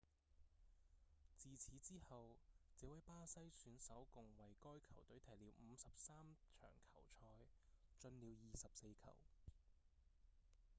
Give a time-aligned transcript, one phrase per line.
[1.37, 2.35] 自此之後
[2.75, 5.77] 這位巴西選手共為該球隊踢了53
[6.59, 7.27] 場球賽
[7.99, 9.15] 進了24球